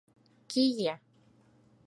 —Кие. 0.51 0.93